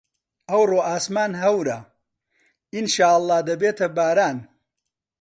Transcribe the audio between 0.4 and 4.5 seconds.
ئەوڕۆ ئاسمان هەورە، ئینشاڵڵا دەبێتە باران.